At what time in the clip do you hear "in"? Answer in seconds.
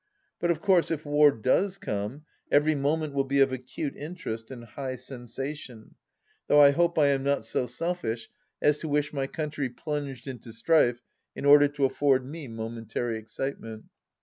11.35-11.45